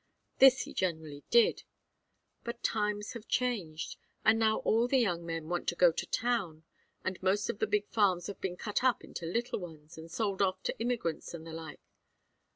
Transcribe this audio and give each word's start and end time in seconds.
This 0.39 0.61
he 0.61 0.73
generally 0.73 1.23
did; 1.29 1.61
but 2.43 2.63
times 2.63 3.13
have 3.13 3.27
changed, 3.27 3.97
and 4.25 4.39
now 4.39 4.57
all 4.61 4.87
the 4.87 4.97
young 4.97 5.23
men 5.27 5.47
want 5.47 5.67
to 5.69 5.75
go 5.75 5.91
to 5.91 6.05
town; 6.07 6.63
and 7.03 7.21
most 7.21 7.51
of 7.51 7.59
the 7.59 7.67
big 7.67 7.85
farms 7.87 8.25
have 8.25 8.41
been 8.41 8.57
cut 8.57 8.83
up 8.83 9.03
into 9.03 9.27
little 9.27 9.59
ones 9.59 9.99
and 9.99 10.09
sold 10.09 10.41
off 10.41 10.63
to 10.63 10.79
immigrants 10.79 11.35
and 11.35 11.45
the 11.45 11.53
like. 11.53 11.79